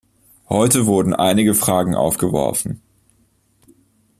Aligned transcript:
Heute 0.49 0.87
wurden 0.87 1.13
einige 1.13 1.53
Fragen 1.53 1.93
aufgeworfen. 1.93 2.81